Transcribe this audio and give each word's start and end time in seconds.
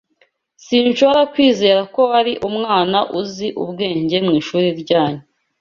Sinshobora 0.65 1.21
kwizera 1.33 1.81
ko 1.93 2.01
wari 2.11 2.33
umwana 2.49 2.97
uzi 3.19 3.47
ubwenge 3.63 4.15
mwishuri 4.27 4.67
ryanyu. 4.81 5.21